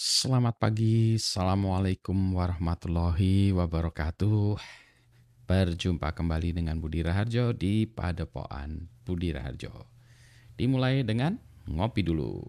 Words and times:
Selamat 0.00 0.56
pagi, 0.56 1.20
Assalamualaikum 1.20 2.16
warahmatullahi 2.32 3.52
wabarakatuh. 3.52 4.56
Berjumpa 5.44 6.16
kembali 6.16 6.56
dengan 6.56 6.80
Budi 6.80 7.04
Raharjo 7.04 7.52
di 7.52 7.84
Padepokan 7.84 8.88
Budi 9.04 9.28
Raharjo. 9.28 9.68
Dimulai 10.56 11.04
dengan 11.04 11.36
ngopi 11.68 12.00
dulu. 12.00 12.40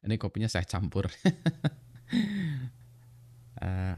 Ini 0.00 0.16
kopinya 0.16 0.48
saya 0.48 0.64
campur. 0.64 1.12
Eh, 3.60 3.96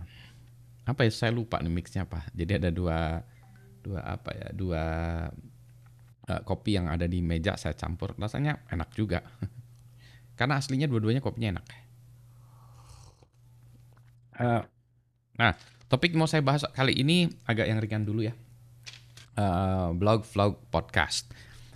apa 0.83 1.01
ya? 1.07 1.11
Saya 1.15 1.31
lupa 1.31 1.63
nih 1.63 1.71
mixnya 1.71 2.03
apa. 2.03 2.27
Jadi 2.35 2.59
ada 2.59 2.75
dua 2.75 3.23
dua 3.87 4.03
apa 4.03 4.35
ya? 4.35 4.51
Dua 4.51 4.83
eh, 6.29 6.41
kopi 6.45 6.79
yang 6.79 6.91
ada 6.91 7.09
di 7.09 7.25
meja 7.25 7.57
saya 7.57 7.75
campur. 7.75 8.15
Rasanya 8.19 8.67
enak 8.71 8.93
juga. 8.95 9.25
Karena 10.39 10.59
aslinya 10.59 10.91
dua-duanya 10.91 11.23
kopinya 11.23 11.59
enak. 11.59 11.67
Eh, 14.43 14.63
nah, 15.39 15.53
topik 15.87 16.17
mau 16.17 16.27
saya 16.27 16.41
bahas 16.41 16.65
kali 16.73 16.97
ini 16.97 17.29
agak 17.47 17.69
yang 17.69 17.79
ringan 17.79 18.05
dulu 18.05 18.25
ya. 18.27 18.35
Eh, 19.33 19.89
blog, 19.97 20.25
vlog, 20.29 20.69
podcast. 20.69 21.31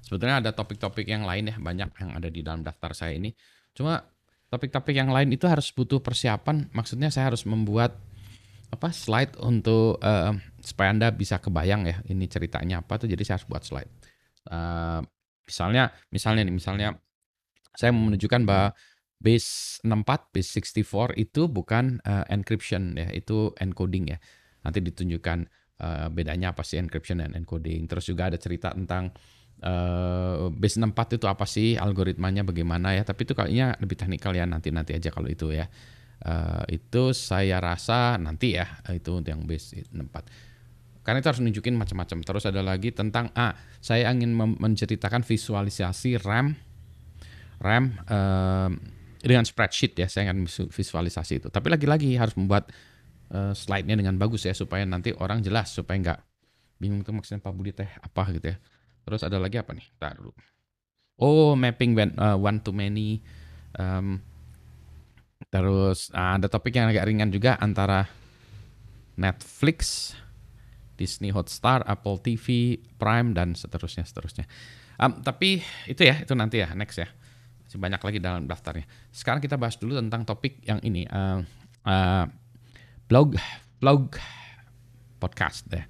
Sebetulnya 0.04 0.38
ada 0.38 0.54
topik-topik 0.54 1.08
yang 1.08 1.26
lain 1.26 1.50
ya, 1.50 1.56
banyak 1.58 1.90
yang 1.98 2.10
ada 2.14 2.28
di 2.30 2.40
dalam 2.44 2.62
daftar 2.62 2.94
saya 2.94 3.18
ini. 3.18 3.34
Cuma 3.74 3.98
topik-topik 4.52 4.94
yang 4.94 5.10
lain 5.10 5.34
itu 5.34 5.50
harus 5.50 5.74
butuh 5.74 5.98
persiapan. 5.98 6.70
Maksudnya 6.70 7.10
saya 7.10 7.34
harus 7.34 7.42
membuat 7.42 7.98
apa 8.70 8.90
slide 8.90 9.38
untuk 9.42 9.98
eh, 10.02 10.32
supaya 10.62 10.90
anda 10.90 11.08
bisa 11.14 11.38
kebayang 11.38 11.86
ya 11.86 11.96
ini 12.06 12.30
ceritanya 12.30 12.86
apa 12.86 13.02
tuh. 13.02 13.10
Jadi 13.10 13.22
saya 13.26 13.42
harus 13.42 13.48
buat 13.50 13.66
slide. 13.66 13.90
Misalnya, 15.46 15.94
misalnya 16.10 16.42
nih, 16.42 16.54
misalnya 16.54 16.88
saya 17.76 17.92
menunjukkan 17.94 18.42
bahwa 18.48 18.74
base 19.20 19.80
64, 19.84 20.32
base 20.32 20.50
64 20.60 21.16
itu 21.16 21.46
bukan 21.48 22.00
eh, 22.02 22.24
encryption 22.32 22.96
ya, 22.96 23.08
itu 23.12 23.52
encoding 23.60 24.16
ya. 24.16 24.18
Nanti 24.64 24.82
ditunjukkan 24.82 25.38
eh, 25.80 26.08
bedanya 26.10 26.52
apa 26.56 26.66
sih 26.66 26.80
encryption 26.80 27.22
dan 27.22 27.32
encoding. 27.36 27.86
Terus 27.86 28.04
juga 28.08 28.32
ada 28.32 28.38
cerita 28.40 28.72
tentang 28.74 29.14
eh, 29.62 30.50
base 30.50 30.76
64 30.82 31.16
itu 31.20 31.26
apa 31.30 31.46
sih, 31.46 31.78
algoritmanya 31.78 32.42
bagaimana 32.42 32.96
ya. 32.96 33.06
Tapi 33.06 33.24
itu 33.28 33.32
kayaknya 33.36 33.76
lebih 33.78 33.96
teknikal 33.96 34.32
ya, 34.34 34.44
nanti-nanti 34.44 34.96
aja 34.96 35.14
kalau 35.14 35.30
itu 35.30 35.52
ya. 35.54 35.70
Eh, 36.26 36.80
itu 36.80 37.12
saya 37.12 37.60
rasa 37.60 38.16
nanti 38.16 38.56
ya, 38.56 38.66
itu 38.92 39.10
untuk 39.14 39.30
yang 39.30 39.44
base 39.44 39.84
64. 39.92 40.55
Karena 41.06 41.22
itu 41.22 41.30
harus 41.30 41.38
nunjukin 41.38 41.78
macam-macam. 41.78 42.18
Terus 42.26 42.50
ada 42.50 42.66
lagi 42.66 42.90
tentang 42.90 43.30
ah, 43.38 43.54
saya 43.78 44.10
ingin 44.10 44.34
menceritakan 44.34 45.22
visualisasi 45.22 46.18
RAM 46.18 46.58
RAM 47.62 47.94
eh, 48.10 48.70
dengan 49.22 49.46
spreadsheet 49.46 49.94
ya, 49.94 50.10
saya 50.10 50.34
visu- 50.34 50.66
visualisasi 50.66 51.38
itu. 51.38 51.48
Tapi 51.48 51.70
lagi-lagi 51.70 52.18
harus 52.18 52.34
membuat 52.34 52.74
eh, 53.30 53.54
slide-nya 53.54 53.94
dengan 53.94 54.18
bagus 54.18 54.50
ya 54.50 54.52
supaya 54.52 54.82
nanti 54.82 55.14
orang 55.14 55.46
jelas 55.46 55.70
supaya 55.70 55.94
nggak 56.02 56.20
bingung 56.82 57.06
tuh 57.06 57.14
maksudnya 57.14 57.38
Pak 57.38 57.54
Budi 57.54 57.70
teh 57.70 57.86
apa 57.86 58.22
gitu 58.34 58.50
ya. 58.50 58.58
Terus 59.06 59.22
ada 59.22 59.38
lagi 59.38 59.62
apa 59.62 59.70
nih? 59.78 59.86
Tar 60.02 60.18
dulu. 60.18 60.34
Oh, 61.22 61.54
mapping 61.54 61.94
when- 61.94 62.18
eh, 62.18 62.34
one 62.36 62.58
to 62.66 62.74
many. 62.74 63.22
Em, 63.78 64.18
terus 65.54 66.10
ah, 66.12 66.34
ada 66.34 66.50
topik 66.50 66.74
yang 66.74 66.90
agak 66.90 67.06
ringan 67.06 67.30
juga 67.30 67.54
antara 67.62 68.10
Netflix, 69.16 70.12
Disney 70.96 71.30
Hotstar, 71.30 71.84
Apple 71.84 72.18
TV, 72.24 72.76
Prime 72.96 73.36
dan 73.36 73.52
seterusnya 73.52 74.02
seterusnya. 74.02 74.48
Em, 74.96 75.20
tapi 75.20 75.60
itu 75.84 76.02
ya, 76.02 76.24
itu 76.24 76.32
nanti 76.32 76.64
ya, 76.64 76.72
next 76.72 76.96
ya. 76.96 77.08
Masih 77.68 77.78
banyak 77.78 78.00
lagi 78.00 78.18
dalam 78.18 78.48
daftarnya. 78.48 78.88
Sekarang 79.12 79.44
kita 79.44 79.60
bahas 79.60 79.76
dulu 79.76 80.00
tentang 80.00 80.24
topik 80.24 80.64
yang 80.64 80.80
ini, 80.80 81.04
eh, 81.04 81.40
eh, 81.84 82.24
blog, 83.06 83.36
blog 83.78 84.16
podcast 85.20 85.68
ya. 85.68 85.84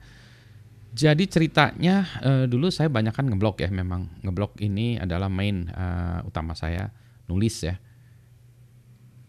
Jadi 0.96 1.28
ceritanya 1.28 2.08
eh, 2.24 2.44
dulu 2.48 2.72
saya 2.72 2.88
banyak 2.88 3.12
kan 3.12 3.28
ngeblog 3.28 3.60
ya, 3.60 3.68
memang 3.68 4.08
ngeblog 4.24 4.56
ini 4.64 4.96
adalah 4.96 5.28
main 5.28 5.68
eh, 5.68 6.18
utama 6.24 6.56
saya 6.56 6.88
nulis 7.28 7.62
ya. 7.62 7.76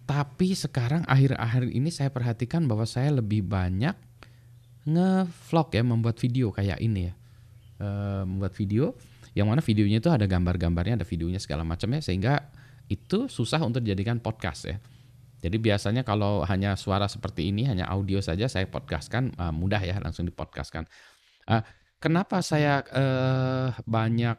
Tapi 0.08 0.56
sekarang 0.56 1.04
akhir-akhir 1.04 1.68
ini 1.68 1.92
saya 1.92 2.08
perhatikan 2.08 2.64
bahwa 2.64 2.88
saya 2.88 3.12
lebih 3.12 3.44
banyak 3.44 4.07
nge-vlog 4.88 5.68
ya, 5.76 5.84
membuat 5.84 6.16
video 6.18 6.50
kayak 6.56 6.80
ini 6.80 7.12
ya. 7.12 7.14
Eh, 7.78 8.24
membuat 8.26 8.56
video 8.58 8.96
yang 9.38 9.46
mana 9.52 9.62
videonya 9.62 10.02
itu 10.02 10.10
ada 10.10 10.26
gambar-gambarnya, 10.26 11.04
ada 11.04 11.08
videonya 11.08 11.38
segala 11.38 11.62
macam 11.62 11.94
ya 11.94 12.02
sehingga 12.02 12.50
itu 12.90 13.30
susah 13.30 13.62
untuk 13.62 13.86
dijadikan 13.86 14.18
podcast 14.18 14.66
ya. 14.66 14.78
Jadi 15.38 15.62
biasanya 15.62 16.02
kalau 16.02 16.42
hanya 16.50 16.74
suara 16.74 17.06
seperti 17.06 17.54
ini, 17.54 17.70
hanya 17.70 17.86
audio 17.86 18.18
saja 18.18 18.50
saya 18.50 18.66
podcastkan 18.66 19.30
eh, 19.36 19.54
mudah 19.54 19.84
ya 19.84 20.02
langsung 20.02 20.26
dipodcastkan. 20.26 20.90
Eh, 21.46 21.62
kenapa 22.02 22.42
saya 22.42 22.82
eh, 22.90 23.70
banyak 23.86 24.38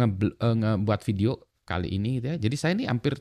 eh, 0.00 0.54
ngebuat 0.56 1.00
video 1.04 1.36
kali 1.68 1.92
ini 1.92 2.18
gitu 2.22 2.26
ya. 2.32 2.36
Jadi 2.40 2.56
saya 2.56 2.72
ini 2.72 2.84
hampir 2.88 3.20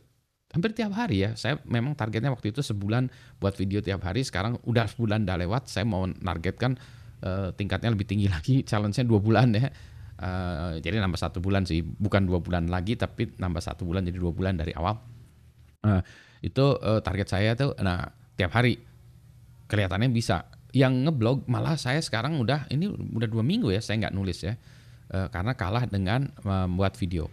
hampir 0.51 0.75
tiap 0.75 0.91
hari 0.95 1.27
ya. 1.27 1.31
Saya 1.33 1.59
memang 1.63 1.95
targetnya 1.95 2.31
waktu 2.31 2.51
itu 2.51 2.61
sebulan 2.63 3.07
buat 3.39 3.55
video 3.55 3.79
tiap 3.79 4.03
hari. 4.03 4.23
Sekarang 4.23 4.59
udah 4.67 4.87
sebulan 4.87 5.23
dah 5.23 5.39
lewat. 5.39 5.71
Saya 5.71 5.87
mau 5.87 6.05
nargetkan 6.07 6.75
eh, 7.23 7.49
tingkatnya 7.55 7.91
lebih 7.91 8.07
tinggi 8.07 8.27
lagi. 8.35 8.61
Challenge-nya 8.63 9.05
dua 9.07 9.19
bulan 9.19 9.55
ya. 9.55 9.67
Eh, 10.21 10.73
jadi 10.83 11.01
nambah 11.01 11.17
satu 11.17 11.41
bulan 11.41 11.65
sih, 11.65 11.81
bukan 11.81 12.29
dua 12.29 12.39
bulan 12.43 12.69
lagi, 12.69 12.93
tapi 12.99 13.33
nambah 13.35 13.63
satu 13.63 13.87
bulan 13.87 14.05
jadi 14.05 14.21
dua 14.21 14.31
bulan 14.35 14.59
dari 14.59 14.75
awal. 14.77 15.01
Eh, 15.81 16.01
itu 16.45 16.65
eh, 16.77 17.01
target 17.01 17.27
saya 17.27 17.57
tuh, 17.57 17.73
nah 17.81 18.05
tiap 18.37 18.53
hari 18.53 18.77
kelihatannya 19.65 20.13
bisa. 20.13 20.45
Yang 20.71 20.93
ngeblog 21.09 21.37
malah 21.51 21.75
saya 21.75 21.99
sekarang 21.99 22.39
udah 22.39 22.71
ini 22.71 22.87
udah 22.87 23.27
dua 23.27 23.43
minggu 23.43 23.75
ya 23.75 23.83
saya 23.83 24.07
nggak 24.07 24.15
nulis 24.15 24.39
ya, 24.39 24.55
Eh, 25.11 25.27
karena 25.27 25.51
kalah 25.59 25.83
dengan 25.91 26.31
membuat 26.39 26.95
video. 26.95 27.27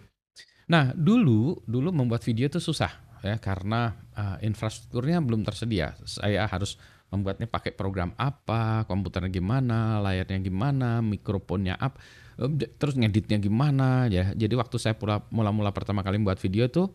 Nah 0.67 0.91
dulu 0.91 1.63
dulu 1.63 1.95
membuat 1.95 2.27
video 2.27 2.51
itu 2.51 2.59
susah 2.59 2.91
ya 3.23 3.37
karena 3.39 3.95
eh, 4.15 4.47
infrastrukturnya 4.47 5.19
belum 5.23 5.41
tersedia. 5.43 5.95
Saya 6.03 6.45
harus 6.45 6.79
membuatnya 7.09 7.49
pakai 7.49 7.73
program 7.73 8.13
apa, 8.21 8.85
komputernya 8.85 9.33
gimana, 9.33 9.97
layarnya 9.99 10.39
gimana, 10.45 11.01
mikrofonnya 11.01 11.75
apa, 11.77 11.97
eh, 12.37 12.69
terus 12.77 12.95
ngeditnya 12.95 13.41
gimana 13.41 14.05
ya. 14.07 14.31
Jadi 14.37 14.53
waktu 14.53 14.77
saya 14.77 14.95
pula- 14.95 15.25
mula-mula 15.33 15.73
pertama 15.73 16.05
kali 16.05 16.21
membuat 16.21 16.39
video 16.41 16.69
tuh 16.69 16.93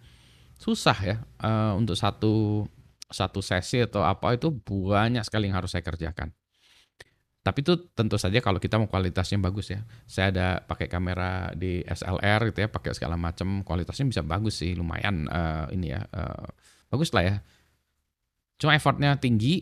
susah 0.59 0.99
ya 1.03 1.17
eh, 1.43 1.73
untuk 1.75 1.99
satu 1.99 2.65
satu 3.11 3.41
sesi 3.45 3.85
atau 3.85 4.03
apa 4.03 4.35
itu 4.35 4.51
banyak 4.51 5.23
sekali 5.27 5.51
yang 5.51 5.59
harus 5.61 5.75
saya 5.75 5.85
kerjakan. 5.85 6.33
Tapi 7.45 7.61
itu 7.61 7.77
tentu 7.93 8.17
saja 8.17 8.41
kalau 8.41 8.57
kita 8.57 8.81
mau 8.81 8.89
kualitasnya 8.89 9.37
bagus 9.37 9.69
ya. 9.69 9.85
Saya 10.09 10.33
ada 10.33 10.49
pakai 10.65 10.89
kamera 10.89 11.53
di 11.53 11.85
SLR 11.85 12.49
gitu 12.49 12.65
ya, 12.65 12.69
pakai 12.73 12.97
segala 12.97 13.21
macam 13.21 13.61
kualitasnya 13.61 14.09
bisa 14.09 14.23
bagus 14.25 14.65
sih, 14.65 14.73
lumayan 14.73 15.29
eh, 15.29 15.77
ini 15.77 15.93
ya, 15.93 16.09
eh, 16.09 16.47
bagus 16.89 17.13
lah 17.13 17.21
ya. 17.21 17.37
Cuma 18.57 18.73
effortnya 18.73 19.21
tinggi 19.21 19.61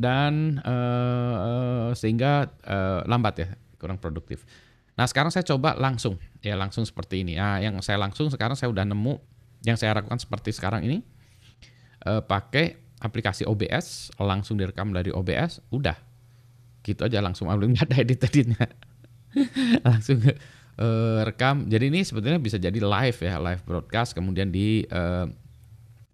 dan 0.00 0.64
eh, 0.64 1.92
sehingga 1.92 2.48
eh, 2.64 3.04
lambat 3.04 3.34
ya, 3.36 3.48
kurang 3.76 4.00
produktif. 4.00 4.48
Nah 4.96 5.04
sekarang 5.04 5.28
saya 5.28 5.44
coba 5.44 5.76
langsung, 5.76 6.16
ya 6.40 6.56
langsung 6.56 6.88
seperti 6.88 7.20
ini. 7.20 7.36
Nah 7.36 7.60
yang 7.60 7.76
saya 7.84 8.00
langsung 8.00 8.32
sekarang 8.32 8.56
saya 8.56 8.72
udah 8.72 8.88
nemu, 8.88 9.20
yang 9.68 9.76
saya 9.76 9.92
lakukan 9.92 10.24
seperti 10.24 10.56
sekarang 10.56 10.88
ini, 10.88 11.04
eh, 12.08 12.24
pakai 12.24 12.80
aplikasi 13.04 13.44
OBS, 13.44 14.16
langsung 14.16 14.56
direkam 14.56 14.88
dari 14.96 15.12
OBS, 15.12 15.60
udah 15.68 16.07
gitu 16.88 17.04
aja 17.04 17.20
langsung 17.20 17.52
upload 17.52 17.70
nggak 17.76 17.86
ada 17.92 17.96
edit 18.00 18.20
editnya. 18.24 18.64
Langsung 19.86 20.24
eh, 20.24 21.20
rekam. 21.22 21.68
Jadi 21.68 21.84
ini 21.92 22.00
sebetulnya 22.00 22.40
bisa 22.40 22.56
jadi 22.56 22.80
live 22.80 23.18
ya 23.20 23.36
live 23.36 23.62
broadcast 23.68 24.16
kemudian 24.16 24.48
di 24.48 24.88
eh, 24.88 25.26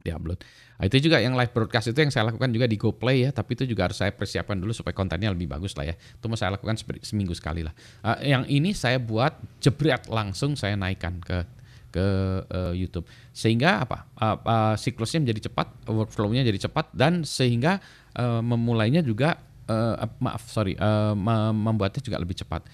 di 0.02 0.10
upload 0.10 0.42
Nah, 0.74 0.90
itu 0.90 1.06
juga 1.06 1.22
yang 1.22 1.38
live 1.38 1.54
broadcast 1.54 1.94
itu 1.94 1.98
yang 2.02 2.10
saya 2.10 2.28
lakukan 2.28 2.50
juga 2.50 2.66
di 2.66 2.74
GoPlay 2.74 3.24
ya 3.24 3.30
tapi 3.30 3.54
itu 3.54 3.64
juga 3.64 3.86
harus 3.86 3.98
saya 3.98 4.10
persiapkan 4.10 4.58
dulu 4.58 4.74
supaya 4.74 4.90
kontennya 4.90 5.30
lebih 5.30 5.46
bagus 5.46 5.78
lah 5.78 5.86
ya. 5.86 5.94
Itu 5.94 6.26
mau 6.26 6.34
saya 6.34 6.58
lakukan 6.58 6.74
seminggu 7.00 7.34
sekali 7.36 7.62
lah. 7.62 7.72
Eh, 8.02 8.34
yang 8.34 8.42
ini 8.50 8.74
saya 8.74 8.98
buat 8.98 9.38
jebret 9.62 10.10
langsung 10.10 10.58
saya 10.58 10.74
naikkan 10.74 11.22
ke 11.22 11.46
ke 11.94 12.06
eh, 12.50 12.74
YouTube. 12.74 13.06
Sehingga 13.30 13.86
apa? 13.86 14.10
Eh, 14.18 14.36
eh, 14.36 14.74
siklusnya 14.74 15.22
menjadi 15.22 15.46
cepat 15.50 15.86
workflow-nya 15.86 16.42
jadi 16.42 16.66
cepat 16.66 16.90
dan 16.90 17.22
sehingga 17.22 17.78
eh, 18.18 18.42
memulainya 18.42 19.00
juga 19.06 19.38
eh, 19.68 19.94
maaf 20.20 20.44
sorry 20.50 20.76
mem- 21.14 21.56
membuatnya 21.56 22.02
juga 22.04 22.20
lebih 22.20 22.36
cepat 22.36 22.64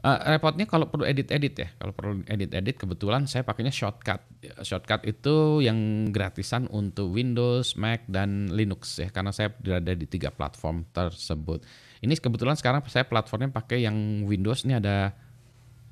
Eh, 0.00 0.18
repotnya 0.32 0.64
kalau 0.64 0.88
perlu 0.88 1.04
edit-edit 1.04 1.54
ya. 1.60 1.68
Kalau 1.76 1.92
perlu 1.92 2.24
edit-edit 2.24 2.80
kebetulan 2.80 3.28
saya 3.28 3.44
pakainya 3.44 3.68
shortcut. 3.68 4.24
Shortcut 4.64 5.04
itu 5.04 5.60
yang 5.60 6.08
gratisan 6.08 6.72
untuk 6.72 7.12
Windows, 7.12 7.76
Mac 7.76 8.08
dan 8.08 8.48
Linux 8.48 8.96
ya 8.96 9.12
karena 9.12 9.28
saya 9.28 9.52
berada 9.52 9.92
di 9.92 10.08
tiga 10.08 10.32
platform 10.32 10.88
tersebut. 10.96 11.68
Ini 12.00 12.16
kebetulan 12.16 12.56
sekarang 12.56 12.80
saya 12.88 13.04
platformnya 13.04 13.52
pakai 13.52 13.84
yang 13.84 14.24
Windows 14.24 14.64
ini 14.64 14.80
ada 14.80 15.12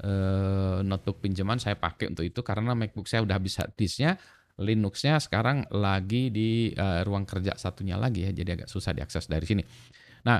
eh, 0.00 0.80
notebook 0.88 1.20
pinjaman 1.20 1.60
saya 1.60 1.76
pakai 1.76 2.08
untuk 2.08 2.24
itu 2.24 2.40
karena 2.40 2.72
MacBook 2.72 3.04
saya 3.04 3.20
udah 3.28 3.36
bisa 3.36 3.68
disknya, 3.76 4.16
Linuxnya 4.58 5.22
sekarang 5.22 5.70
lagi 5.70 6.34
di 6.34 6.74
uh, 6.74 7.06
ruang 7.06 7.22
kerja 7.22 7.54
satunya 7.54 7.94
lagi 7.94 8.26
ya, 8.26 8.30
jadi 8.34 8.58
agak 8.58 8.68
susah 8.68 8.90
diakses 8.90 9.30
dari 9.30 9.46
sini. 9.46 9.62
Nah, 10.26 10.38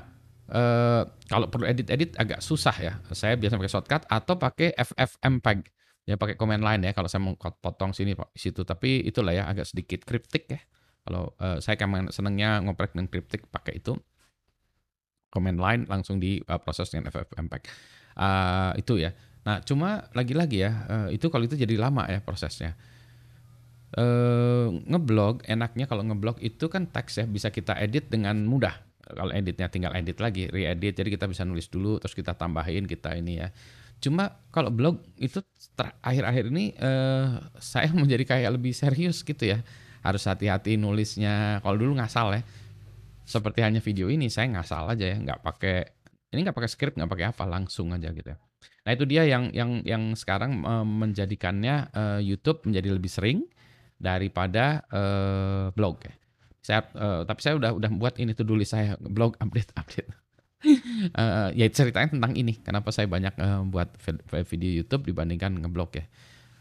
uh, 0.51 1.03
kalau 1.31 1.47
perlu 1.47 1.71
edit-edit 1.71 2.19
agak 2.19 2.43
susah 2.43 2.77
ya. 2.77 2.93
Saya 3.15 3.39
biasa 3.39 3.55
pakai 3.57 3.73
shortcut 3.73 4.03
atau 4.11 4.35
pakai 4.35 4.75
FFmpeg. 4.75 5.59
Ya 6.09 6.17
pakai 6.17 6.41
command 6.41 6.65
line 6.65 6.89
ya 6.89 6.93
kalau 6.97 7.05
saya 7.05 7.21
mau 7.21 7.37
potong 7.37 7.93
sini 7.93 8.17
situ. 8.35 8.65
Tapi 8.65 9.05
itulah 9.05 9.37
ya 9.37 9.47
agak 9.47 9.69
sedikit 9.69 10.03
kriptik 10.03 10.51
ya. 10.51 10.61
Kalau 11.05 11.33
uh, 11.41 11.61
saya 11.63 11.79
kan 11.79 12.11
senangnya 12.11 12.61
ngoprek 12.65 12.93
dengan 12.97 13.09
kriptik 13.09 13.49
pakai 13.49 13.81
itu 13.81 13.97
command 15.29 15.61
line 15.61 15.83
langsung 15.87 16.17
di 16.19 16.41
uh, 16.49 16.61
dengan 16.89 17.13
FFmpeg. 17.13 17.63
Uh, 18.19 18.73
itu 18.81 18.99
ya. 18.99 19.15
Nah, 19.47 19.65
cuma 19.65 20.05
lagi-lagi 20.13 20.61
ya, 20.61 20.73
uh, 20.91 21.09
itu 21.09 21.31
kalau 21.33 21.47
itu 21.47 21.57
jadi 21.57 21.73
lama 21.79 22.05
ya 22.11 22.21
prosesnya. 22.21 22.77
Uh, 23.89 24.85
ngeblog 24.85 25.49
enaknya 25.49 25.89
kalau 25.89 26.05
ngeblog 26.05 26.37
itu 26.45 26.69
kan 26.69 26.85
teks 26.85 27.25
ya 27.25 27.27
bisa 27.27 27.49
kita 27.49 27.73
edit 27.81 28.13
dengan 28.13 28.37
mudah. 28.45 28.77
Kalau 29.01 29.33
editnya 29.33 29.73
tinggal 29.73 29.97
edit 29.97 30.21
lagi, 30.21 30.53
re-edit. 30.53 30.93
Jadi 30.93 31.09
kita 31.17 31.25
bisa 31.25 31.49
nulis 31.49 31.73
dulu 31.73 31.97
terus 31.97 32.13
kita 32.13 32.37
tambahin 32.37 32.85
kita 32.85 33.17
ini 33.17 33.41
ya. 33.41 33.49
Cuma 33.97 34.45
kalau 34.53 34.69
blog 34.69 35.01
itu 35.17 35.41
akhir-akhir 36.05 36.53
ini 36.53 36.77
uh, 36.77 37.41
saya 37.57 37.89
menjadi 37.97 38.29
kayak 38.29 38.61
lebih 38.61 38.77
serius 38.77 39.25
gitu 39.25 39.57
ya. 39.57 39.65
Harus 40.05 40.29
hati-hati 40.29 40.77
nulisnya. 40.77 41.65
Kalau 41.65 41.81
dulu 41.81 41.97
ngasal 41.97 42.37
ya. 42.37 42.43
Seperti 43.25 43.65
hanya 43.65 43.81
video 43.81 44.13
ini 44.13 44.29
saya 44.29 44.49
ngasal 44.53 44.89
aja 44.89 45.05
ya, 45.05 45.17
nggak 45.21 45.41
pakai 45.45 45.85
ini 46.33 46.45
nggak 46.45 46.57
pakai 46.57 46.71
script, 46.73 46.97
nggak 46.97 47.13
pakai 47.13 47.27
apa, 47.29 47.45
langsung 47.45 47.93
aja 47.93 48.09
gitu 48.13 48.25
ya. 48.25 48.37
Nah 48.85 48.91
itu 48.97 49.05
dia 49.05 49.25
yang 49.29 49.53
yang 49.53 49.81
yang 49.85 50.13
sekarang 50.17 50.65
uh, 50.65 50.85
menjadikannya 50.85 51.93
YouTube 52.25 52.69
menjadi 52.69 52.89
lebih 52.97 53.13
sering 53.13 53.49
daripada 53.99 54.87
uh, 54.95 55.75
blog 55.75 56.01
ya. 56.07 56.15
Saya 56.63 56.81
uh, 56.95 57.23
tapi 57.27 57.41
saya 57.43 57.59
udah 57.59 57.71
udah 57.75 57.91
buat 57.99 58.15
ini 58.23 58.33
tuh 58.33 58.47
dulu 58.47 58.63
saya 58.63 58.95
blog 59.03 59.35
update 59.43 59.75
update. 59.75 60.11
uh, 61.19 61.51
ya 61.59 61.67
ceritanya 61.71 62.15
tentang 62.15 62.33
ini 62.39 62.59
kenapa 62.63 62.95
saya 62.95 63.11
banyak 63.11 63.35
uh, 63.39 63.63
buat 63.67 63.91
video 64.49 64.83
YouTube 64.83 65.11
dibandingkan 65.11 65.59
ngeblog 65.59 65.91
ya. 65.99 66.07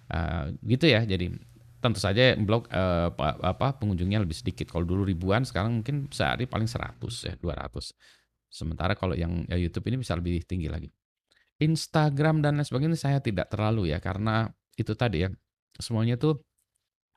Uh, 0.10 0.54
gitu 0.66 0.90
ya. 0.90 1.06
Jadi 1.06 1.32
tentu 1.78 2.02
saja 2.02 2.34
blog 2.42 2.66
uh, 2.74 3.14
apa 3.46 3.78
pengunjungnya 3.78 4.26
lebih 4.26 4.34
sedikit. 4.34 4.74
Kalau 4.74 4.84
dulu 4.84 5.06
ribuan, 5.06 5.46
sekarang 5.46 5.82
mungkin 5.82 6.10
sehari 6.10 6.50
paling 6.50 6.66
100 6.66 6.98
ya, 7.30 7.34
200. 7.38 7.94
Sementara 8.50 8.98
kalau 8.98 9.14
yang 9.14 9.46
ya 9.46 9.60
YouTube 9.60 9.86
ini 9.94 10.02
bisa 10.02 10.18
lebih 10.18 10.42
tinggi 10.48 10.72
lagi. 10.72 10.90
Instagram 11.58 12.46
dan 12.46 12.62
lain 12.62 12.66
sebagainya 12.66 12.98
saya 12.98 13.18
tidak 13.18 13.50
terlalu 13.50 13.90
ya 13.90 13.98
karena 13.98 14.50
itu 14.78 14.94
tadi 14.94 15.26
ya 15.26 15.30
semuanya 15.82 16.14
tuh 16.18 16.38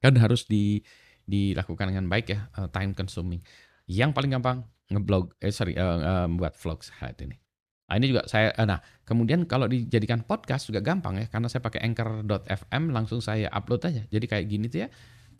kan 0.00 0.16
harus 0.16 0.48
di 0.48 0.80
dilakukan 1.28 1.94
dengan 1.94 2.10
baik 2.10 2.26
ya 2.32 2.50
uh, 2.58 2.68
time 2.72 2.96
consuming. 2.96 3.40
Yang 3.86 4.10
paling 4.16 4.32
gampang 4.34 4.66
ngeblog 4.90 5.38
eh 5.38 5.54
sorry 5.54 5.78
uh, 5.78 6.26
uh, 6.26 6.26
buat 6.26 6.56
vlogs 6.58 6.90
saat 6.90 7.20
ini. 7.22 7.38
Nah, 7.90 7.98
ini 7.98 8.06
juga 8.10 8.22
saya 8.26 8.50
uh, 8.54 8.66
nah 8.66 8.82
kemudian 9.06 9.46
kalau 9.46 9.70
dijadikan 9.70 10.26
podcast 10.26 10.66
juga 10.66 10.82
gampang 10.82 11.22
ya 11.22 11.26
karena 11.30 11.46
saya 11.46 11.62
pakai 11.62 11.82
anchor.fm 11.86 12.82
langsung 12.90 13.22
saya 13.22 13.46
upload 13.54 13.86
aja. 13.86 14.02
Jadi 14.10 14.26
kayak 14.26 14.46
gini 14.50 14.66
tuh 14.66 14.86
ya 14.86 14.88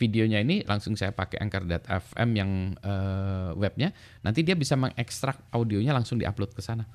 videonya 0.01 0.41
ini 0.41 0.65
langsung 0.65 0.97
saya 0.97 1.13
pakai 1.13 1.37
anchor.fm 1.45 2.29
yang 2.33 2.73
uh, 2.81 3.53
webnya. 3.59 3.93
Nanti 4.25 4.41
dia 4.41 4.57
bisa 4.57 4.79
mengekstrak 4.79 5.53
audionya 5.53 5.93
langsung 5.93 6.17
diupload 6.17 6.57
ke 6.57 6.63
sana. 6.65 6.89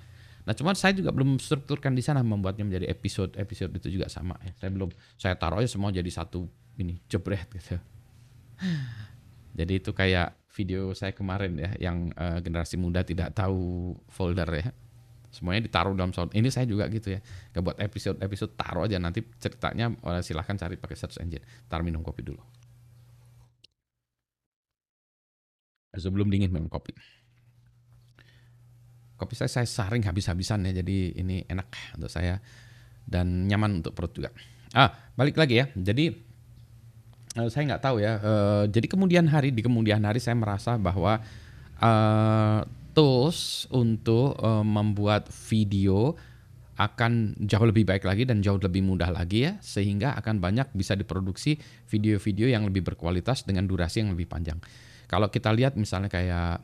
Nah, 0.45 0.53
cuman 0.53 0.77
saya 0.77 0.93
juga 0.93 1.09
belum 1.09 1.41
strukturkan 1.41 1.93
di 1.97 2.05
sana 2.05 2.21
membuatnya 2.21 2.65
menjadi 2.65 2.89
episode. 2.89 3.33
Episode 3.37 3.73
itu 3.77 3.97
juga 3.97 4.09
sama 4.09 4.37
ya. 4.41 4.53
Saya 4.57 4.69
belum 4.73 4.89
saya 5.17 5.33
taruh 5.37 5.61
aja 5.61 5.69
semua 5.69 5.93
jadi 5.93 6.09
satu 6.09 6.49
ini 6.79 6.99
jebret 7.07 7.47
gitu. 7.53 7.77
Jadi 9.59 9.73
itu 9.79 9.91
kayak 9.95 10.35
video 10.51 10.91
saya 10.91 11.15
kemarin 11.15 11.55
ya 11.55 11.71
yang 11.79 12.11
uh, 12.15 12.39
generasi 12.43 12.75
muda 12.75 13.03
tidak 13.03 13.31
tahu 13.35 13.95
folder 14.11 14.47
ya. 14.51 14.67
Semuanya 15.31 15.67
ditaruh 15.67 15.91
dalam 15.95 16.15
sound. 16.15 16.31
Ini 16.31 16.47
saya 16.47 16.63
juga 16.63 16.87
gitu 16.87 17.11
ya. 17.11 17.19
Gak 17.51 17.63
buat 17.63 17.77
episode-episode 17.79 18.55
taruh 18.55 18.87
aja 18.87 18.95
nanti 18.99 19.19
ceritanya 19.39 19.91
uh, 20.03 20.23
silahkan 20.23 20.55
cari 20.55 20.79
pakai 20.79 20.95
search 20.95 21.19
engine. 21.19 21.43
Tar 21.67 21.83
minum 21.83 21.99
kopi 22.03 22.23
dulu. 22.23 22.39
Sebelum 25.95 26.27
dingin 26.27 26.51
minum 26.51 26.67
kopi 26.67 26.91
kopi 29.15 29.33
saya 29.35 29.47
saya 29.47 29.67
saring 29.67 30.03
habis-habisan 30.03 30.67
ya 30.67 30.83
jadi 30.83 30.97
ini 31.15 31.47
enak 31.47 31.71
untuk 31.95 32.11
saya 32.11 32.43
dan 33.07 33.47
nyaman 33.47 33.79
untuk 33.79 33.95
perut 33.95 34.11
juga 34.11 34.29
ah 34.75 34.91
balik 35.15 35.39
lagi 35.39 35.63
ya 35.63 35.65
jadi 35.71 36.11
uh, 37.35 37.49
saya 37.51 37.63
nggak 37.75 37.83
tahu 37.83 38.01
ya 38.01 38.17
uh, 38.19 38.63
jadi 38.67 38.87
kemudian 38.87 39.25
hari 39.27 39.51
di 39.51 39.61
kemudian 39.61 40.01
hari 40.03 40.23
saya 40.23 40.35
merasa 40.35 40.79
bahwa 40.79 41.19
uh, 41.79 42.59
tools 42.95 43.67
untuk 43.69 44.39
uh, 44.39 44.63
membuat 44.63 45.27
video 45.51 46.15
akan 46.75 47.39
jauh 47.39 47.63
lebih 47.63 47.87
baik 47.87 48.03
lagi 48.03 48.27
dan 48.27 48.43
jauh 48.43 48.59
lebih 48.59 48.83
mudah 48.83 49.07
lagi 49.07 49.47
ya 49.47 49.55
sehingga 49.63 50.11
akan 50.19 50.43
banyak 50.43 50.67
bisa 50.75 50.91
diproduksi 50.91 51.55
video-video 51.87 52.51
yang 52.51 52.67
lebih 52.67 52.83
berkualitas 52.83 53.47
dengan 53.47 53.63
durasi 53.63 54.03
yang 54.03 54.11
lebih 54.11 54.27
panjang. 54.27 54.59
Kalau 55.07 55.31
kita 55.31 55.55
lihat 55.55 55.79
misalnya 55.79 56.11
kayak 56.11 56.59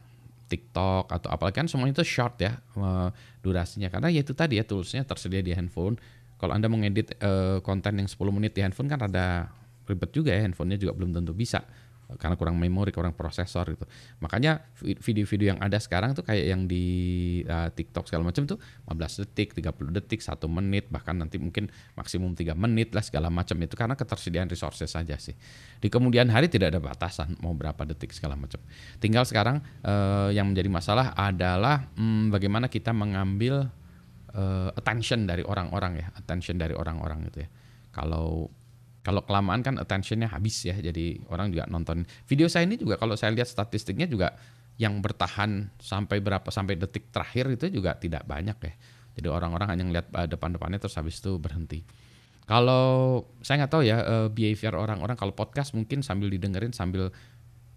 TikTok 0.52 1.08
atau 1.08 1.32
apalagi 1.32 1.64
kan 1.64 1.68
semuanya 1.72 1.96
itu 1.96 2.04
short 2.04 2.44
ya 2.44 2.60
durasinya 3.40 3.88
karena 3.88 4.12
ya 4.12 4.20
itu 4.20 4.36
tadi 4.36 4.60
ya 4.60 4.68
toolsnya 4.68 5.08
tersedia 5.08 5.40
di 5.40 5.56
handphone. 5.56 5.96
Kalau 6.36 6.60
anda 6.60 6.68
mengedit 6.68 7.16
uh, 7.24 7.64
konten 7.64 8.04
yang 8.04 8.10
10 8.12 8.20
menit 8.36 8.52
di 8.52 8.68
handphone 8.68 8.92
kan 8.92 9.00
ada 9.08 9.48
ribet 9.92 10.16
juga 10.16 10.32
ya 10.32 10.48
handphonenya 10.48 10.80
juga 10.80 10.96
belum 10.96 11.12
tentu 11.12 11.36
bisa 11.36 11.60
karena 12.20 12.36
kurang 12.36 12.58
memori, 12.60 12.92
kurang 12.92 13.16
prosesor 13.16 13.72
gitu. 13.72 13.86
Makanya 14.20 14.60
video-video 14.82 15.56
yang 15.56 15.60
ada 15.62 15.78
sekarang 15.80 16.18
tuh 16.18 16.26
kayak 16.26 16.46
yang 16.52 16.68
di 16.68 16.86
uh, 17.48 17.70
TikTok 17.72 18.10
segala 18.10 18.32
macam 18.32 18.44
tuh 18.44 18.58
15 18.90 19.24
detik, 19.28 19.56
30 19.56 19.96
detik, 19.96 20.20
1 20.20 20.36
menit, 20.52 20.90
bahkan 20.92 21.16
nanti 21.16 21.40
mungkin 21.40 21.72
maksimum 21.96 22.36
3 22.36 22.58
menit 22.58 22.92
lah 22.92 23.04
segala 23.06 23.32
macam 23.32 23.56
itu 23.62 23.76
karena 23.78 23.96
ketersediaan 23.96 24.50
resources 24.52 24.92
saja 24.92 25.16
sih. 25.16 25.36
Di 25.80 25.88
kemudian 25.88 26.28
hari 26.32 26.52
tidak 26.52 26.76
ada 26.76 26.80
batasan 26.82 27.38
mau 27.40 27.56
berapa 27.56 27.80
detik 27.88 28.12
segala 28.12 28.36
macam. 28.36 28.60
Tinggal 29.00 29.24
sekarang 29.24 29.64
uh, 29.86 30.30
yang 30.34 30.52
menjadi 30.52 30.68
masalah 30.68 31.16
adalah 31.16 31.88
hmm, 31.96 32.34
bagaimana 32.34 32.68
kita 32.68 32.92
mengambil 32.92 33.72
uh, 34.36 34.70
attention 34.76 35.24
dari 35.30 35.46
orang-orang 35.46 36.02
ya, 36.02 36.08
attention 36.18 36.60
dari 36.60 36.76
orang-orang 36.76 37.28
gitu 37.32 37.48
ya. 37.48 37.50
Kalau 37.92 38.48
kalau 39.02 39.26
kelamaan 39.26 39.66
kan 39.66 39.82
attentionnya 39.82 40.30
habis 40.30 40.62
ya 40.62 40.78
jadi 40.78 41.18
orang 41.34 41.50
juga 41.50 41.66
nonton. 41.66 42.06
Video 42.30 42.46
saya 42.46 42.70
ini 42.70 42.78
juga 42.78 43.02
kalau 43.02 43.18
saya 43.18 43.34
lihat 43.34 43.50
statistiknya 43.50 44.06
juga 44.06 44.38
yang 44.78 45.02
bertahan 45.02 45.74
sampai 45.82 46.22
berapa 46.22 46.46
sampai 46.50 46.78
detik 46.78 47.10
terakhir 47.10 47.50
itu 47.54 47.82
juga 47.82 47.98
tidak 47.98 48.26
banyak 48.30 48.58
ya. 48.62 48.74
Jadi 49.18 49.28
orang-orang 49.28 49.68
hanya 49.74 49.84
ngeliat 49.90 50.08
uh, 50.14 50.28
depan-depannya 50.30 50.78
terus 50.78 50.96
habis 51.02 51.18
itu 51.18 51.36
berhenti. 51.42 51.82
Kalau 52.46 53.26
saya 53.42 53.66
nggak 53.66 53.72
tahu 53.74 53.84
ya 53.86 53.98
uh, 54.02 54.28
behavior 54.30 54.78
orang-orang 54.78 55.18
kalau 55.18 55.34
podcast 55.34 55.74
mungkin 55.74 56.06
sambil 56.06 56.30
didengerin 56.30 56.74
sambil 56.74 57.10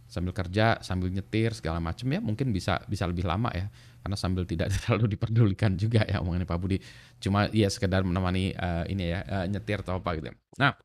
sambil 0.04 0.30
kerja 0.36 0.78
sambil 0.84 1.10
nyetir 1.10 1.56
segala 1.56 1.82
macam 1.82 2.06
ya 2.06 2.20
mungkin 2.22 2.52
bisa 2.52 2.84
bisa 2.84 3.08
lebih 3.08 3.24
lama 3.24 3.48
ya. 3.56 3.72
Karena 4.04 4.16
sambil 4.20 4.44
tidak 4.44 4.68
terlalu 4.76 5.16
diperdulikan 5.16 5.80
juga 5.80 6.04
ya 6.04 6.20
omongannya 6.20 6.44
Pak 6.44 6.58
Budi. 6.60 6.76
Cuma 7.16 7.48
ya 7.48 7.72
sekedar 7.72 8.04
menemani 8.04 8.52
uh, 8.52 8.84
ini 8.84 9.08
ya 9.08 9.24
uh, 9.24 9.46
nyetir 9.48 9.80
atau 9.80 10.04
apa 10.04 10.20
gitu 10.20 10.28
nah 10.54 10.76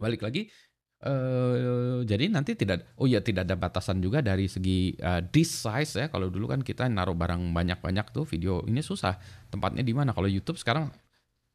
balik 0.00 0.24
lagi 0.24 0.48
uh, 1.04 2.04
jadi 2.04 2.28
nanti 2.28 2.56
tidak 2.56 2.96
oh 3.00 3.08
ya 3.08 3.24
tidak 3.24 3.48
ada 3.48 3.56
batasan 3.56 4.00
juga 4.04 4.20
dari 4.20 4.48
segi 4.48 4.96
uh, 5.00 5.20
disk 5.24 5.64
size 5.64 5.92
ya. 5.96 6.06
Kalau 6.12 6.28
dulu 6.28 6.52
kan 6.52 6.60
kita 6.60 6.88
naruh 6.88 7.16
barang 7.16 7.52
banyak-banyak 7.52 8.12
tuh 8.12 8.24
video 8.28 8.64
ini 8.68 8.84
susah. 8.84 9.16
Tempatnya 9.48 9.84
di 9.84 9.92
mana? 9.96 10.12
Kalau 10.12 10.28
YouTube 10.28 10.60
sekarang 10.60 10.92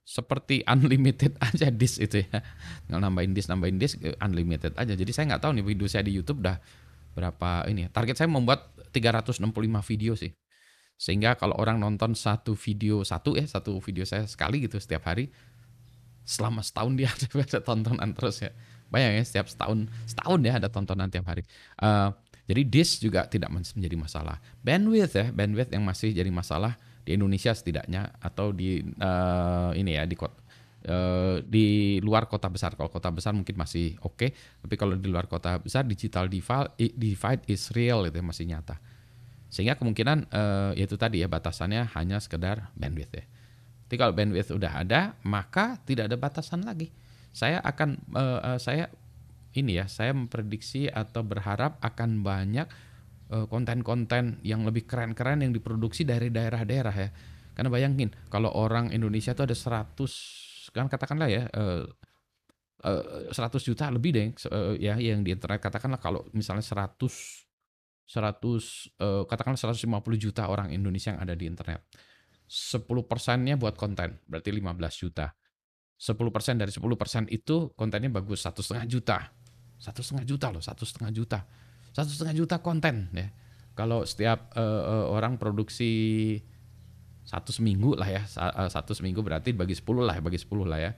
seperti 0.06 0.62
unlimited 0.72 1.38
aja 1.42 1.70
disk 1.70 2.02
itu 2.02 2.26
ya. 2.26 2.42
Tinggal 2.86 3.02
nambahin 3.02 3.32
disk 3.34 3.50
nambahin 3.50 3.78
disk 3.78 4.02
eh, 4.02 4.18
unlimited 4.22 4.74
aja. 4.78 4.94
Jadi 4.94 5.12
saya 5.14 5.36
nggak 5.36 5.42
tahu 5.42 5.52
nih 5.62 5.66
video 5.66 5.88
saya 5.90 6.04
di 6.06 6.14
YouTube 6.14 6.42
dah 6.42 6.58
berapa 7.16 7.64
ini 7.72 7.88
target 7.96 8.20
saya 8.20 8.30
membuat 8.30 8.76
365 8.92 9.42
video 9.94 10.14
sih. 10.18 10.34
Sehingga 10.96 11.36
kalau 11.36 11.60
orang 11.60 11.76
nonton 11.76 12.16
satu 12.16 12.56
video 12.56 13.04
satu 13.04 13.36
ya 13.36 13.44
satu 13.44 13.84
video 13.84 14.08
saya 14.08 14.24
sekali 14.32 14.64
gitu 14.64 14.80
setiap 14.80 15.12
hari 15.12 15.28
selama 16.26 16.66
setahun 16.66 16.94
dia 16.98 17.10
ada 17.16 17.60
tontonan 17.62 18.12
terus 18.18 18.42
ya. 18.42 18.52
Bayang 18.90 19.18
ya 19.18 19.24
setiap 19.26 19.48
setahun 19.50 19.88
setahun 20.10 20.40
ya 20.42 20.54
ada 20.58 20.68
tontonan 20.68 21.08
tiap 21.08 21.26
hari. 21.30 21.46
Uh, 21.80 22.12
jadi 22.46 22.62
disk 22.62 23.02
juga 23.02 23.26
tidak 23.26 23.50
menjadi 23.50 23.98
masalah. 23.98 24.38
Bandwidth 24.62 25.14
ya, 25.18 25.26
bandwidth 25.34 25.74
yang 25.74 25.82
masih 25.82 26.14
jadi 26.14 26.30
masalah 26.30 26.78
di 27.06 27.18
Indonesia 27.18 27.54
setidaknya 27.54 28.18
atau 28.22 28.54
di 28.54 28.82
uh, 29.02 29.74
ini 29.74 29.98
ya 29.98 30.06
di 30.06 30.14
kota 30.18 30.38
uh, 30.90 31.42
di 31.42 31.98
luar 32.02 32.30
kota 32.30 32.50
besar. 32.50 32.78
Kalau 32.78 32.90
kota 32.90 33.10
besar 33.10 33.34
mungkin 33.34 33.58
masih 33.58 33.98
oke, 34.02 34.18
okay, 34.18 34.30
tapi 34.62 34.76
kalau 34.78 34.94
di 34.94 35.10
luar 35.10 35.26
kota 35.26 35.58
besar 35.58 35.86
digital 35.86 36.30
divide, 36.30 37.44
is 37.50 37.74
real 37.74 38.06
itu 38.06 38.22
masih 38.22 38.46
nyata. 38.46 38.78
Sehingga 39.50 39.78
kemungkinan 39.78 40.30
uh, 40.30 40.72
itu 40.78 40.98
tadi 40.98 41.22
ya 41.22 41.28
batasannya 41.30 41.94
hanya 41.98 42.22
sekedar 42.22 42.70
bandwidth 42.78 43.14
ya. 43.14 43.26
Tapi 43.86 43.96
kalau 44.02 44.14
bandwidth 44.18 44.50
udah 44.50 44.82
ada, 44.82 45.14
maka 45.22 45.78
tidak 45.86 46.10
ada 46.10 46.18
batasan 46.18 46.66
lagi. 46.66 46.90
Saya 47.30 47.62
akan 47.62 48.02
uh, 48.18 48.40
uh, 48.56 48.60
saya 48.60 48.90
ini 49.54 49.78
ya, 49.78 49.86
saya 49.86 50.12
memprediksi 50.12 50.90
atau 50.90 51.22
berharap 51.22 51.78
akan 51.80 52.26
banyak 52.26 52.68
uh, 53.30 53.46
konten-konten 53.46 54.42
yang 54.42 54.66
lebih 54.66 54.90
keren-keren 54.90 55.46
yang 55.46 55.54
diproduksi 55.54 56.02
dari 56.02 56.34
daerah-daerah 56.34 56.96
ya. 56.96 57.10
Karena 57.56 57.70
bayangin 57.72 58.10
kalau 58.28 58.52
orang 58.52 58.92
Indonesia 58.92 59.32
itu 59.32 59.46
ada 59.46 59.56
100 59.56 60.74
kan 60.76 60.92
katakanlah 60.92 61.30
ya 61.32 61.48
uh, 61.56 61.88
uh, 62.84 63.32
100 63.32 63.64
juta 63.64 63.88
lebih 63.88 64.12
deh 64.12 64.28
uh, 64.52 64.76
ya 64.76 65.00
yang 65.00 65.24
di 65.24 65.32
internet 65.32 65.64
katakanlah 65.64 66.02
kalau 66.02 66.28
misalnya 66.36 66.66
100 66.66 67.00
100 67.00 68.12
uh, 68.12 69.24
katakanlah 69.26 69.58
150 69.58 69.88
juta 70.20 70.52
orang 70.52 70.76
Indonesia 70.76 71.16
yang 71.16 71.22
ada 71.24 71.34
di 71.34 71.48
internet 71.48 71.88
10 72.46 72.86
persennya 73.10 73.58
buat 73.58 73.74
konten, 73.74 74.22
berarti 74.30 74.50
15 74.54 75.02
juta. 75.02 75.34
10 75.96 76.16
persen 76.30 76.60
dari 76.60 76.70
10 76.70 76.84
persen 77.00 77.24
itu 77.32 77.72
kontennya 77.74 78.12
bagus, 78.12 78.44
satu 78.44 78.62
setengah 78.62 78.86
juta. 78.86 79.18
Satu 79.80 80.02
setengah 80.04 80.26
juta 80.28 80.48
loh, 80.52 80.64
satu 80.64 80.84
setengah 80.84 81.12
juta. 81.12 81.40
Satu 81.96 82.12
setengah 82.12 82.36
juta 82.36 82.56
konten 82.60 83.10
ya. 83.16 83.28
Kalau 83.76 84.08
setiap 84.08 84.56
uh, 84.56 84.84
uh, 84.84 85.06
orang 85.12 85.36
produksi 85.36 86.40
satu 87.26 87.50
seminggu 87.50 87.98
lah 87.98 88.08
ya, 88.08 88.22
satu 88.70 88.94
seminggu 88.94 89.26
berarti 89.26 89.52
bagi 89.52 89.74
10 89.74 89.84
lah, 90.06 90.16
bagi 90.22 90.38
10 90.38 90.48
lah 90.64 90.80
ya. 90.80 90.92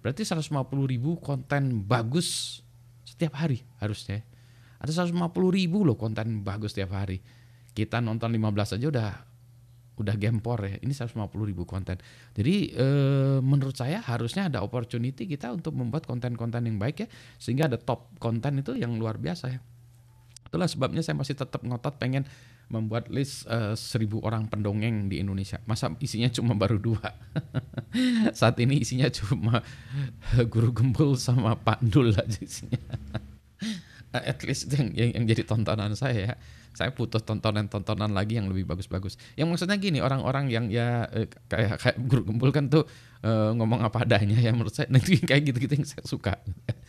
Berarti 0.00 0.22
150 0.22 0.62
ribu 0.86 1.18
konten 1.18 1.84
bagus 1.84 2.60
setiap 3.02 3.36
hari 3.38 3.66
harusnya. 3.82 4.22
Ada 4.82 5.06
150 5.06 5.30
ribu 5.50 5.86
loh 5.86 5.98
konten 5.98 6.42
bagus 6.42 6.74
setiap 6.74 6.94
hari. 6.98 7.22
Kita 7.72 8.02
nonton 8.02 8.30
15 8.34 8.78
aja 8.78 8.86
udah 8.90 9.10
udah 9.96 10.14
gempor 10.16 10.60
ya. 10.64 10.76
Ini 10.80 10.92
150 10.92 11.28
ribu 11.44 11.68
konten. 11.68 12.00
Jadi 12.32 12.72
e, 12.72 12.86
menurut 13.44 13.76
saya 13.76 14.00
harusnya 14.00 14.48
ada 14.48 14.64
opportunity 14.64 15.28
kita 15.28 15.52
untuk 15.52 15.76
membuat 15.76 16.08
konten-konten 16.08 16.64
yang 16.64 16.80
baik 16.80 17.06
ya, 17.06 17.08
sehingga 17.36 17.68
ada 17.68 17.76
top 17.76 18.12
konten 18.16 18.60
itu 18.60 18.72
yang 18.76 18.96
luar 18.96 19.20
biasa 19.20 19.52
ya. 19.52 19.60
Itulah 20.48 20.68
sebabnya 20.68 21.00
saya 21.00 21.16
masih 21.16 21.36
tetap 21.36 21.64
ngotot 21.64 21.96
pengen 21.96 22.28
membuat 22.72 23.12
list 23.12 23.44
e, 23.48 23.76
seribu 23.76 24.24
orang 24.24 24.48
pendongeng 24.48 25.12
di 25.12 25.20
Indonesia. 25.20 25.60
Masa 25.68 25.92
isinya 26.00 26.32
cuma 26.32 26.56
baru 26.56 26.80
dua. 26.80 27.04
Saat 28.38 28.56
ini 28.64 28.80
isinya 28.80 29.12
cuma 29.12 29.60
guru 30.48 30.72
gembul 30.72 31.20
sama 31.20 31.52
Pak 31.56 31.84
Dul 31.84 32.16
aja 32.16 32.40
isinya. 32.40 32.80
At 34.12 34.44
least 34.44 34.68
yang, 34.72 34.92
yang, 34.98 35.10
yang 35.16 35.24
jadi 35.24 35.42
tontonan 35.48 35.96
saya 35.96 36.32
ya 36.32 36.34
saya 36.72 36.90
butuh 36.92 37.20
tontonan-tontonan 37.20 38.16
lagi 38.16 38.40
yang 38.40 38.48
lebih 38.48 38.64
bagus-bagus. 38.64 39.20
Yang 39.36 39.48
maksudnya 39.52 39.76
gini, 39.76 40.00
orang-orang 40.00 40.48
yang 40.48 40.72
ya 40.72 41.04
eh, 41.12 41.28
kayak 41.28 41.76
kayak 41.78 41.96
guru 42.08 42.32
gembul 42.32 42.48
kan 42.48 42.72
tuh 42.72 42.88
uh, 43.22 43.52
ngomong 43.52 43.84
apa 43.84 44.08
adanya 44.08 44.40
ya 44.40 44.50
menurut 44.56 44.72
saya 44.72 44.88
nanti 44.94 45.20
kayak 45.20 45.52
gitu-gitu 45.52 45.76
yang 45.76 45.86
saya 45.86 46.04
suka. 46.04 46.40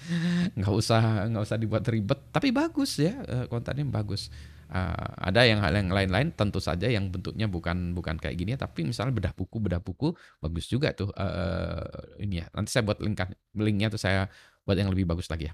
nggak 0.57 0.73
usah 0.73 1.27
nggak 1.27 1.43
usah 1.43 1.57
dibuat 1.59 1.83
ribet, 1.91 2.31
tapi 2.31 2.55
bagus 2.55 2.95
ya 2.99 3.13
uh, 3.27 3.45
kontennya 3.51 3.83
bagus. 3.83 4.31
Uh, 4.73 5.29
ada 5.29 5.45
yang 5.45 5.61
hal 5.61 5.75
yang 5.75 5.91
lain-lain 5.91 6.33
tentu 6.33 6.57
saja 6.57 6.89
yang 6.89 7.13
bentuknya 7.13 7.45
bukan 7.45 7.93
bukan 7.93 8.17
kayak 8.17 8.33
gini 8.41 8.57
tapi 8.57 8.81
misalnya 8.81 9.13
bedah 9.13 9.33
buku 9.37 9.61
bedah 9.61 9.77
buku 9.77 10.17
bagus 10.41 10.65
juga 10.65 10.89
tuh 10.97 11.13
uh, 11.13 12.17
ini 12.17 12.41
ya 12.41 12.49
nanti 12.57 12.73
saya 12.73 12.81
buat 12.81 12.97
link 12.97 13.21
linknya 13.53 13.93
tuh 13.93 14.01
saya 14.01 14.25
buat 14.65 14.73
yang 14.73 14.89
lebih 14.89 15.05
bagus 15.05 15.29
lagi 15.29 15.45
ya 15.45 15.53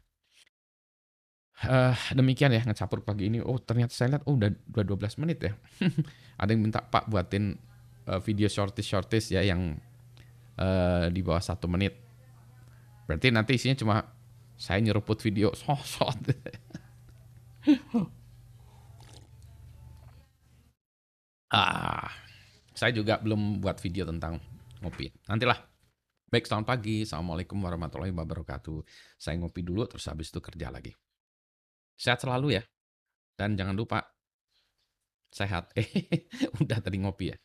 Uh, 1.60 1.92
demikian 2.16 2.56
ya 2.56 2.63
ngecapur 2.63 3.04
pagi 3.04 3.28
ini. 3.28 3.44
Oh 3.44 3.60
ternyata 3.60 3.92
saya 3.92 4.16
lihat 4.16 4.24
oh 4.24 4.39
udah 4.39 4.48
udah 4.72 4.84
12 4.96 5.20
menit 5.20 5.44
ya. 5.44 5.51
Ada 6.42 6.56
yang 6.56 6.63
minta 6.63 6.80
Pak 6.80 7.12
buatin 7.12 7.60
uh, 8.08 8.24
video 8.24 8.48
shorties 8.48 8.88
shorties 8.88 9.28
ya 9.36 9.44
yang 9.44 9.75
uh, 10.56 11.12
di 11.12 11.20
bawah 11.20 11.44
satu 11.44 11.68
menit. 11.68 12.00
Berarti 13.04 13.36
nanti 13.36 13.60
isinya 13.60 13.75
cuma 13.75 14.08
saya 14.56 14.80
nyeruput 14.80 15.20
video 15.20 15.51
sosot. 15.60 16.32
ah, 21.60 22.08
saya 22.72 22.96
juga 22.96 23.20
belum 23.20 23.60
buat 23.60 23.84
video 23.84 24.08
tentang 24.08 24.39
ngopi. 24.80 25.12
Nantilah. 25.28 25.60
Baik, 26.30 26.46
selamat 26.46 26.68
pagi. 26.70 27.10
Assalamualaikum 27.10 27.58
warahmatullahi 27.58 28.13
wabarakatuh. 28.13 28.86
Saya 29.18 29.42
ngopi 29.42 29.66
dulu, 29.66 29.89
terus 29.89 30.06
habis 30.06 30.30
itu 30.30 30.38
kerja 30.38 30.70
lagi. 30.70 30.94
Sehat 32.00 32.24
selalu 32.24 32.56
ya. 32.56 32.63
Dan 33.36 33.60
jangan 33.60 33.75
lupa 33.75 34.00
sehat. 35.36 35.75
Eh, 35.75 35.86
udah 36.63 36.79
tadi 36.79 36.98
ngopi 37.03 37.36
ya. 37.36 37.38